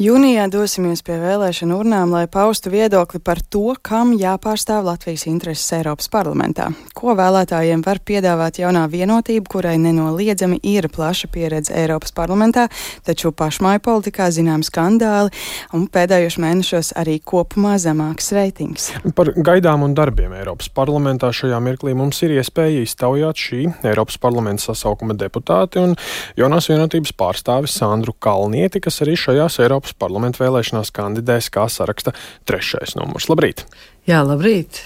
[0.00, 6.06] Jūnijā dosimies pie vēlēšanu urnām, lai paustu viedokli par to, kam jāpārstāv Latvijas intereses Eiropas
[6.08, 6.70] parlamentā.
[6.96, 12.64] Ko vēlētājiem var piedāvāt jaunā vienotība, kurai nenoliedzami ir plaša pieredze Eiropas parlamentā,
[13.04, 15.34] taču pašmāju politikā zinām skandāli
[15.76, 18.88] un pēdējos mēnešos arī kopumā zemāks reitings.
[19.12, 23.60] Par gaidām un darbiem Eiropas parlamentā šajā mirklī mums ir iespēja iztaujāt šī
[23.92, 25.92] Eiropas parlamenta sasaukuma deputāti un
[26.40, 32.12] jaunās vienotības pārstāvi Sandru Kalnieti, kas arī šajās Eiropas Eiropas parlamenta vēlēšanās kandidēs kā saraksta
[32.46, 33.28] trešais numurs.
[33.28, 33.66] Labrīt!
[34.06, 34.82] Jā, labrīt!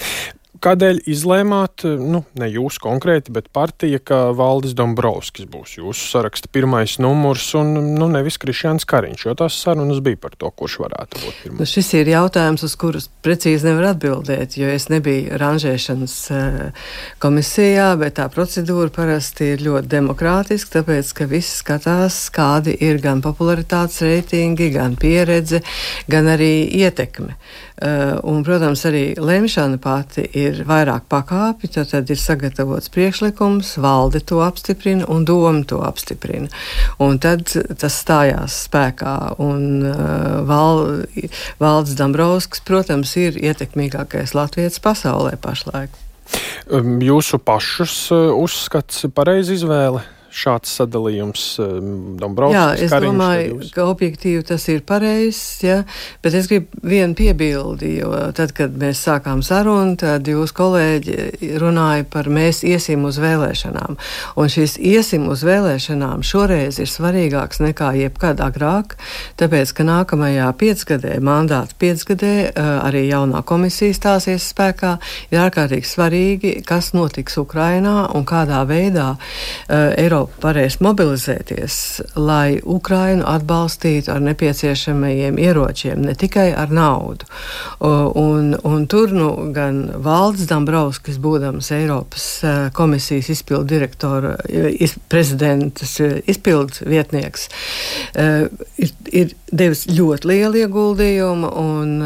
[0.63, 6.95] Kādēļ izlēmāt, nu, ne jūs konkrēti, bet partija, ka Valdis Dombrovskis būs jūsu saraksta pirmais
[7.03, 11.41] numurs un nu, nevis Krišjāns Kariņš, jo tās sarunas bija par to, kurš varētu būt
[11.43, 11.59] pirmais?
[11.59, 16.87] Nu, šis ir jautājums, uz kurus precīzi nevar atbildēt, jo es nebiju ranžēšanas uh,
[17.25, 23.25] komisijā, bet tā procedūra parasti ir ļoti demokrātiska, tāpēc, ka visi skatās, kādi ir gan
[23.27, 25.65] popularitātes reitingi, gan pieredze,
[26.07, 27.35] gan arī ietekme.
[27.75, 34.21] Uh, un, protams, arī lemšana pati ir vairāk pakāpju, tad, tad ir sagatavots priekšlikums, valde
[34.21, 36.49] to apstiprina un doma to apstiprina.
[37.03, 39.17] Un tad tas stājās spēkā.
[39.43, 41.05] Un, uh, val,
[41.63, 45.95] valdes Dambrovskis, protams, ir ietekmīgākais latviečs pasaulē pašlaik.
[47.05, 50.05] Jūsu pašus uh, uzskats pareizi izvēle?
[50.35, 52.57] Šāds sadalījums um, Dombrovskis.
[52.57, 55.77] Jā, es Kariņš, domāju, ka objektīvi tas ir pareizs, ja,
[56.25, 62.07] bet es gribu vienu piebildi, jo tad, kad mēs sākām sarunu, tad jūs kolēģi runāja
[62.11, 63.99] par mēs iesim uz vēlēšanām.
[64.41, 68.99] Un šis iesim uz vēlēšanām šoreiz ir svarīgāks nekā jebkad agrāk,
[69.41, 74.97] tāpēc, ka nākamajā piecgadē, mandāta piecgadē, uh, arī jaunā komisija stāsies spēkā,
[75.31, 81.77] ir ārkārtīgi svarīgi, kas notiks Ukrainā un kādā veidā uh, Eiropas Eiropa varēs mobilizēties,
[82.17, 87.25] lai Ukrainu atbalstītu ar nepieciešamajiem ieročiem, ne tikai ar naudu.
[87.81, 95.99] Un, un tur nu gan Valdis Dambrovskis, būdams Eiropas e, komisijas izpildu direktora, iz, prezidentas
[96.01, 97.49] e, izpildu vietnieks,
[98.15, 98.49] e,
[98.79, 101.53] ir, ir devis ļoti lielu ieguldījumu.
[101.65, 101.99] Un,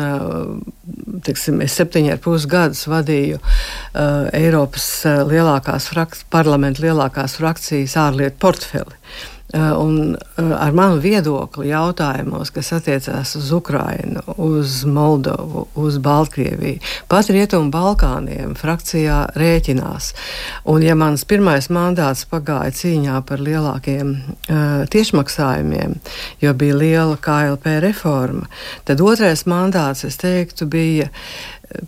[1.25, 7.97] tiksim, es septiņus ar pus gadus vadīju uh, Eiropas uh, lielākās frak parlamenta lielākās frakcijas
[8.01, 8.99] ārlietu portfeli.
[9.55, 16.83] Uh, un uh, ar manu viedokli jautājumos, kas attiecās uz Ukrajinu, uz Moldovu, uz Baltkrieviju,
[17.09, 20.11] pat Rietumu Balkāniem, frakcijā rēķinās.
[20.69, 25.97] Un, ja mans pirmais mandāts pagāja cīņā par lielākiem uh, tiešmaksājumiem,
[26.45, 28.51] jo bija liela KLP reforma,
[28.85, 31.09] tad otrais mandāts, es teiktu, bija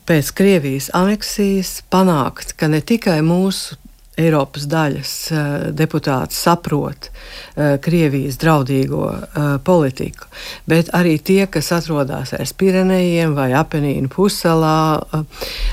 [0.09, 3.77] pēc Krievijas aneksijas panākt, ka ne tikai mūsu
[4.19, 5.43] Eiropas daļas uh,
[5.77, 10.27] deputāti saprot uh, Krievijas draudīgo uh, politiku,
[10.69, 14.79] bet arī tie, kas atrodas aiz Pirenejiem vai Apenīnu pussalā.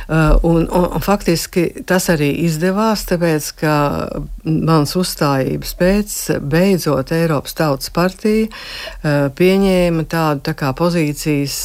[0.08, 3.74] Un, un, un faktiski tas arī izdevās, tāpēc ka
[4.48, 6.16] mans uzstājības pēc
[6.48, 11.58] beidzot Eiropas Tautas partija pieņēma tādu tā kā pozīcijas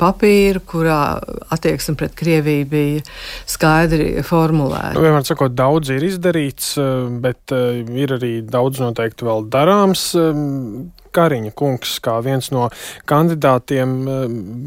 [0.00, 1.00] papīru, kurā
[1.52, 3.04] attieksme pret Krieviju bija
[3.50, 4.96] skaidri formulēta.
[5.40, 10.10] Nu, daudz ir izdarīts, eh, bet eh, ir arī daudz noteikti vēl darāms.
[10.18, 10.40] Eh,
[11.10, 12.68] Kariņa kungs, kā viens no
[13.10, 13.96] kandidātiem,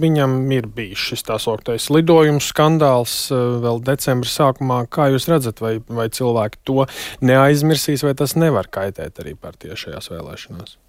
[0.02, 4.84] viņam ir bijis šis tā sauktais lidojums skandāls vēl decembra sākumā.
[4.92, 6.84] Kā jūs redzat, vai, vai cilvēki to
[7.24, 10.82] neaizmirsīs, vai tas nevar kaitēt arī partijai šajās vēlēšanās?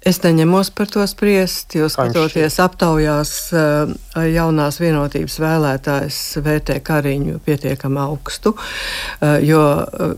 [0.00, 3.90] Es neņemos par to spriest, jo skatoties aptaujās, eh,
[4.32, 8.54] jaunās vienotības vēlētājs vērtē Kariņu pietiekami augstu,
[9.20, 10.14] eh, jo eh,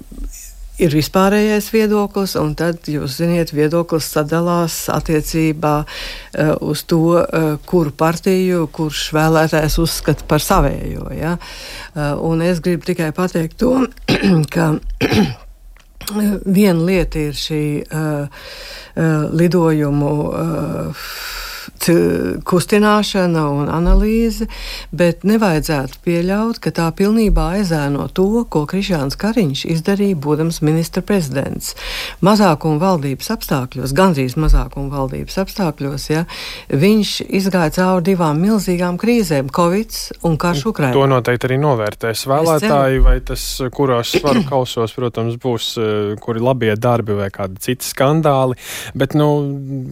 [0.79, 5.85] ir vispārējais viedoklis, un tad, jūs ziniet, viedoklis sadalās attiecībā
[6.65, 7.21] uz to,
[7.67, 11.13] kuru partiju, kurš vēlētājs uzskata par savējo.
[11.15, 11.37] Ja?
[12.19, 13.87] Un es gribu tikai pateikt to,
[14.55, 14.73] ka
[16.45, 17.63] viena lieta ir šī.
[17.91, 18.27] Uh,
[18.97, 21.07] uh, lidojumu uh,
[22.49, 24.47] kustināšana un analīze,
[24.95, 31.73] bet nevajadzētu pieļaut, ka tā pilnībā aizēno to, ko Krišāns Kariņš izdarīja, būdams ministra prezidents.
[32.25, 36.25] Mazākuma valdības apstākļos, gandrīz mazākuma valdības apstākļos, ja,
[36.69, 40.93] viņš izgāja cauri divām milzīgām krīzēm- Covid un karš Ukrainā.
[40.97, 43.43] To noteikti arī novērtēs vēlētāji, vai tas,
[43.73, 48.59] kurās svaru kausos, protams, būs eh, kuri labie darbi vai kādi citi skandāli,
[48.95, 49.29] bet, nu,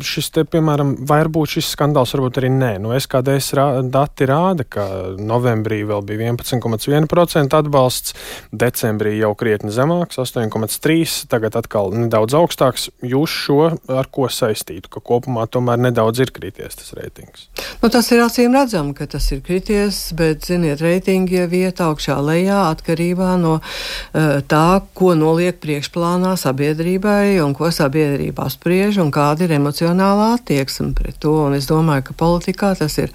[0.05, 2.71] šis te, piemēram, varbūt šis skandāls, varbūt arī nē.
[2.85, 4.85] Nu, SKDS rā, dati rāda, ka
[5.17, 8.15] novembrī vēl bija 11,1% atbalsts,
[8.53, 12.91] decembrī jau krietni zemāks, 8,3%, tagad atkal nedaudz augstāks.
[13.01, 17.49] Jūs šo ar ko saistītu, ka kopumā tomēr nedaudz ir krities tas reitings?
[17.81, 22.19] Nu, tas ir acīm redzami, ka tas ir krities, bet, ziniet, reitingi jau iet augšā
[22.21, 29.47] lejā atkarībā no uh, tā, ko noliek priekšplānā sabiedrībai un ko sabiedrība apspriež un kāda
[29.47, 31.37] ir emocionālā attieksme pret to.
[31.47, 33.15] Un es domāju, ka politikā tas ir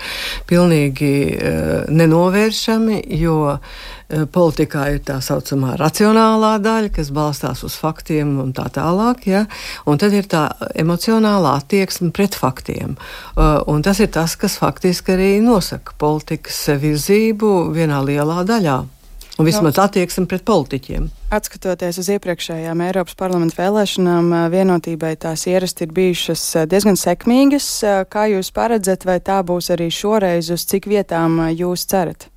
[0.49, 3.59] pilnīgi uh, nenovēršami, jo uh,
[4.31, 9.45] politikā ir tā saucamā racionālā daļa, kas balstās uz faktiem un tā tālāk, ja?
[9.85, 10.47] un tad ir tā
[10.77, 12.95] emocionālā attieksme pret faktiem.
[13.35, 18.79] Uh, un tas ir tas, kas faktiski arī nosaka politikas virzību vienā lielā daļā.
[19.35, 21.09] Un vismaz attieksme pret politiķiem.
[21.35, 27.67] Atskatoties uz iepriekšējām Eiropas parlamenta vēlēšanām, vienotībai tās ierasti ir bijušas diezgan sekmīgas.
[28.07, 32.29] Kā jūs paredzat, vai tā būs arī šoreiz, uz cik vietām jūs cerat?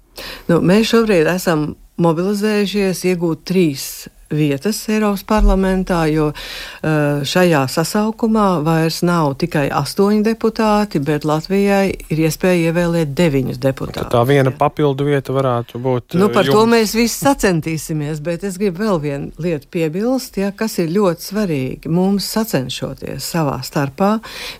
[0.50, 1.68] Nu, mēs šobrīd esam
[2.02, 3.84] mobilizējušies iegūt trīs
[4.30, 12.22] vietas Eiropas parlamentā, jo uh, šajā sasaukumā vairs nav tikai astoņi deputāti, bet Latvijai ir
[12.26, 14.04] iespēja ievēlēt deviņus deputātus.
[14.04, 16.18] Tad tā viena papildu vieta varētu būt.
[16.20, 16.56] Nu, par jums.
[16.56, 21.28] to mēs visi sacentīsimies, bet es gribu vēl vienu lietu piebilst, ja, kas ir ļoti
[21.30, 21.92] svarīgi.
[21.92, 24.18] Mums sacenšoties savā starpā,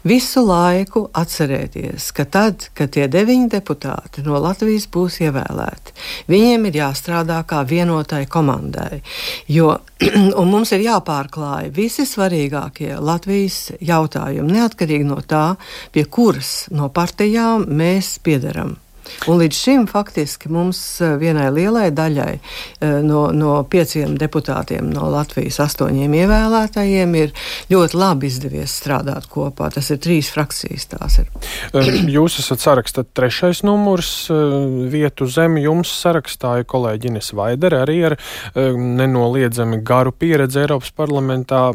[0.09, 5.97] visu laiku atcerēties, ka tad, kad tie deviņi deputāti no Latvijas būs ievēlēti,
[6.32, 9.03] viņiem ir jāstrādā kā vienotai komandai.
[9.49, 9.58] Jo
[10.53, 15.57] mums ir jāpārklāj visi svarīgākie Latvijas jautājumi, neatkarīgi no tā,
[15.95, 18.77] pie kuras no partijām mēs piedaram.
[19.29, 25.11] Un līdz šim faktiski mums eh, vienai lielai daļai eh, no, no pieciem deputātiem no
[25.13, 27.35] Latvijas astoņiem ievēlētajiem ir
[27.73, 29.71] ļoti labi izdevies strādāt kopā.
[29.75, 30.89] Tas ir trīs frakcijas.
[32.19, 34.11] Jūs esat sarakstā trešais numurs
[34.93, 35.65] vietu zemi.
[35.67, 38.19] Jums sarakstāja kolēģi Ines Vaidere arī ar
[38.55, 41.69] nenoliedzami garu pieredzi Eiropas parlamentā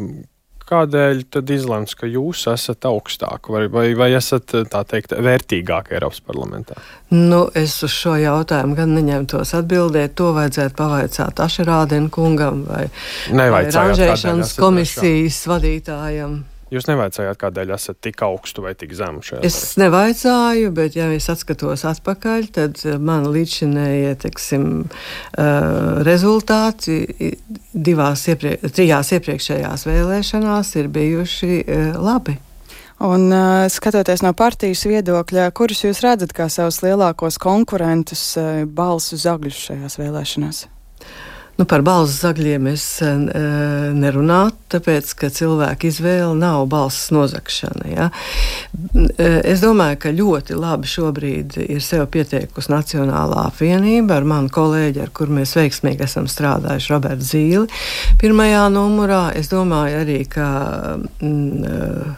[0.70, 6.22] kādēļ tad izlemts, ka jūs esat augstāk vai, vai, vai esat tā teikt vērtīgāk Eiropas
[6.26, 6.78] parlamentā?
[7.14, 10.16] Nu, es uz šo jautājumu gan neņemtos atbildēt.
[10.20, 12.88] To vajadzētu pavaicāt Ašerādien kungam vai,
[13.34, 16.42] vai ranžēšanas komisijas vadītājam.
[16.74, 19.44] Jūs nevaicājāt, kādēļ esat tik augstu vai tik zemu šajā?
[19.46, 19.82] Es sarakstā?
[19.84, 26.98] nevaicāju, bet, ja es atskatos atpakaļ, tad eh, man līdzinējie teiksim, uh, rezultāti
[27.74, 32.40] divās ieprie trijās iepriekšējās vēlēšanās ir bijuši uh, labi.
[33.04, 39.20] Un, uh, skatoties no partijas viedokļa, kurus jūs redzat kā savus lielākos konkurentus uh, balsu
[39.20, 40.66] zagļus šajās vēlēšanās?
[41.54, 43.12] Nu, par balss zagļiem es e,
[43.94, 47.92] nerunātu, tāpēc ka cilvēka izvēle nav balss nozagšana.
[47.92, 48.08] Ja?
[48.98, 55.04] E, es domāju, ka ļoti labi šobrīd ir sev pieteikusi Nacionālā apvienība ar manu kolēģi,
[55.06, 57.70] ar kuru mēs veiksmīgi esam strādājuši, Roberts Zīli.
[58.24, 60.50] Pirmajā numurā es domāju arī, ka.
[61.22, 62.18] Mm,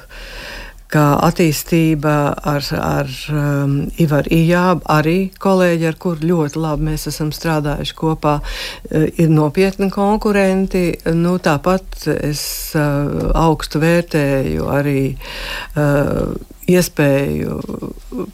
[0.95, 2.15] kā attīstība
[2.47, 8.37] ar, ar um, Ivaru Ijābu, arī kolēģi, ar kuru ļoti labi mēs esam strādājuši kopā,
[8.39, 10.87] uh, ir nopietni konkurenti.
[11.15, 12.45] Nu, tāpat es
[12.79, 16.35] uh, augstu vērtēju arī uh,
[16.71, 17.59] iespēju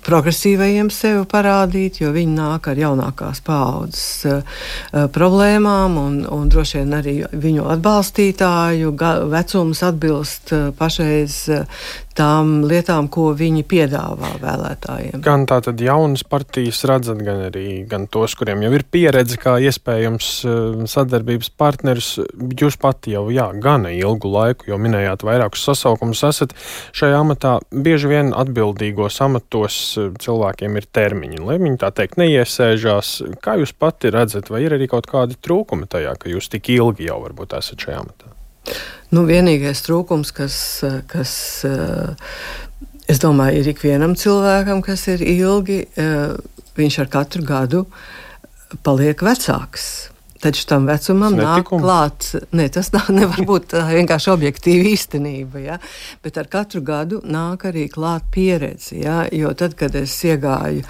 [0.06, 4.62] progresīvajiem sevi parādīt, jo viņi nāk ar jaunākās paaudzes uh,
[5.14, 8.94] problēmām, un, un droši vien arī viņu atbalstītāju
[9.32, 11.84] vecums atbilst uh, pašreiz uh,
[12.18, 15.22] tām lietām, ko viņi piedāvā vēlētājiem.
[15.24, 20.32] Gan tātad jaunas partijas redzat, gan arī gan tos, kuriem jau ir pieredze, kā iespējams
[20.92, 22.14] sadarbības partneris.
[22.60, 26.56] Jūs pati jau jā, gana ilgu laiku, jo minējāt vairākus sasaukumus, esat
[26.98, 32.20] šajā amatā bieži vien vien atbildīgos amatos eh, cilvēkiem ir termiņi, lai viņi tā teikt
[32.22, 33.14] neiesēžās.
[33.44, 37.10] Kā jūs pati redzat, vai ir arī kaut kādi trūkumi tajā, ka jūs tik ilgi
[37.10, 38.36] jau varbūt esat šajā amatā?
[39.12, 40.56] Nu, vienīgais trūkums, kas,
[41.12, 41.34] kas
[41.68, 42.30] eh,
[43.10, 46.38] es domāju, ir ikvienam cilvēkam, kas ir ilgi, eh,
[46.78, 47.86] viņš ar katru gadu
[48.86, 50.11] paliek vecāks.
[50.42, 55.78] Taču tam vecumam nāk klāt, ne, tas nav, nevar būt vienkārši objektīva īstenība, ja?
[56.24, 58.96] bet ar katru gadu nāk arī klāt pieredze.
[58.98, 59.20] Ja?
[59.30, 60.82] Jo tad, kad es iegāju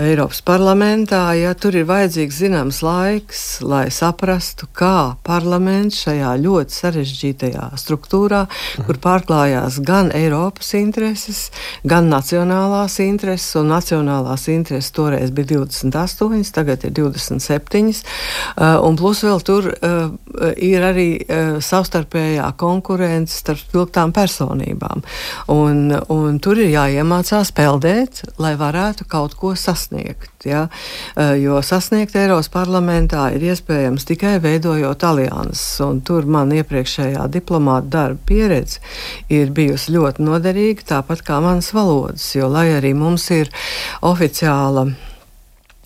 [0.00, 7.68] Eiropas parlamentā, ja, tur ir vajadzīgs zināms laiks, lai saprastu, kā parlaments šajā ļoti sarežģītajā
[7.80, 8.88] struktūrā, mhm.
[8.88, 11.50] kur pārklājās gan Eiropas intereses,
[11.84, 17.84] gan nacionālās intereses, un nacionālās intereses toreiz bija 28, tagad ir 27.
[18.54, 20.12] Uh, Un plus vēl tur uh,
[20.62, 25.00] ir arī uh, savstarpējā konkurence starp spilgtām personībām.
[25.50, 30.46] Un, un tur ir jāiemācās peldēt, lai varētu kaut ko sasniegt.
[30.46, 30.68] Ja?
[31.16, 35.82] Uh, jo sasniegt Eiropas parlamentā ir iespējams tikai veidojot alianses.
[36.06, 38.78] Tur man iepriekšējā diplomāta darba pieredze
[39.26, 42.28] ir bijusi ļoti noderīga, tāpat kā manas valodas.
[42.38, 43.50] Jo, lai arī mums ir
[44.06, 44.86] oficiāla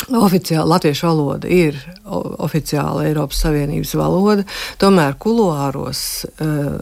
[0.08, 1.76] Oficiāli latviešu valoda ir
[2.06, 4.44] oficiāla Eiropas Savienības valoda,
[4.80, 6.02] tomēr kuluāros
[6.38, 6.78] uh,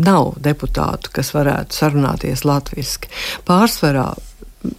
[0.00, 3.10] nav deputātu, kas varētu sarunāties latviešu.
[3.48, 4.06] Pārsvarā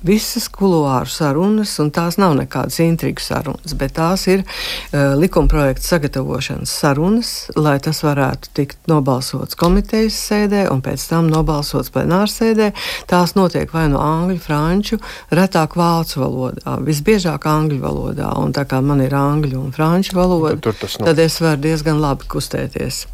[0.06, 6.74] visas kuluāru sarunas, un tās nav nekādas intrigu sarunas, bet tās ir uh, likumprojekta sagatavošanas
[6.84, 12.72] sarunas, lai tas varētu tikt nobalsots komitejas sēdē un pēc tam nobalsots plenārsēdē.
[13.10, 15.00] Tās notiek vai no angļu, franču,
[15.34, 20.58] retāk vācu valodā, visbiežāk angļu valodā, un tā kā man ir angļu un franču valoda,
[20.62, 23.06] tad, tad es varu diezgan labi kustēties.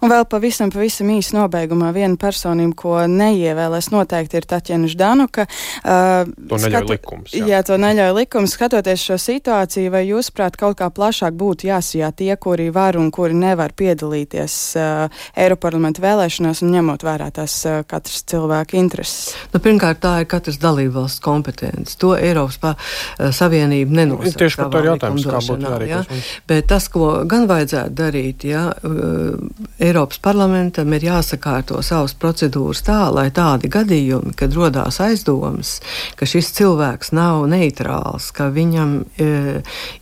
[0.00, 5.44] Un vēl pavisam, pavisam īsi nobeigumā viena personība, ko neievēlēs, noteikti ir Taķena Ždanuka.
[5.84, 7.34] Uh, to neļauj skatu, likums.
[7.36, 7.48] Jā.
[7.50, 8.54] jā, to neļauj likums.
[8.56, 13.10] Skatoties šo situāciju, vai jūs, prāt, kaut kā plašāk būtu jāsajā tie, kuri var un
[13.12, 19.34] kuri nevar piedalīties uh, Eiroparlamenta vēlēšanās un ņemot vērā tās uh, katras cilvēka intereses?
[19.52, 21.98] Nu, pirmkārt, tā ir katras dalībvalsts kompetence.
[22.00, 24.46] To Eiropas pa, uh, Savienība nenosaka.
[24.46, 26.10] Tieši par to ir jautājums, kā būtu jārīkojas.
[26.24, 26.42] Ja?
[26.48, 33.08] Bet tas, ko gan vajadzētu darīt, ja, uh, Eiropas parlamentam ir jāsakārto savas procedūras tā,
[33.10, 35.80] lai tādi gadījumi, kad rodās aizdomas,
[36.14, 39.26] ka šis cilvēks nav neitrāls, ka viņam e,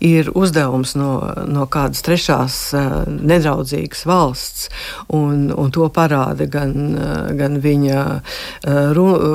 [0.04, 1.12] ir uzdevums no,
[1.48, 2.82] no kādas trešās e,
[3.30, 4.66] nedraudzīgas valsts,
[5.16, 7.08] un, un to parāda gan, e,
[7.40, 9.32] gan viņa e, ru, e,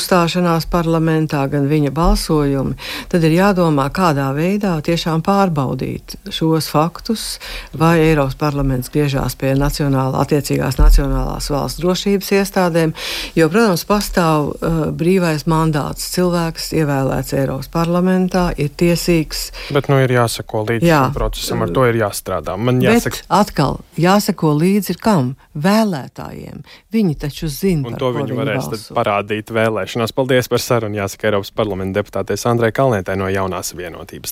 [0.00, 2.78] uzstāšanās parlamentā, gan viņa balsojumi,
[3.12, 7.28] tad ir jādomā, kādā veidā tiešām pārbaudīt šos faktus,
[7.76, 12.94] vai Eiropas parlaments griežās pie nacionālajiem nacionāla, attiecīgās nacionālās valsts drošības iestādēm,
[13.36, 16.10] jo, protams, pastāv uh, brīvais mandāts.
[16.14, 19.50] Cilvēks ievēlēts Eiropas parlamentā, ir tiesīgs.
[19.74, 22.56] Bet nu ir jāsako līdzi jā, procesam, ar to ir jāstrādā.
[22.56, 25.34] Man jāsaka, Bet atkal jāsako līdzi kam?
[25.60, 26.62] Vēlētājiem.
[26.94, 30.14] Viņi taču zina, un to viņi varēs parādīt vēlēšanās.
[30.14, 34.28] Paldies par sarunu, jāsaka Eiropas parlamenta deputātei Sandrai Kalnietai no jaunās vienotības.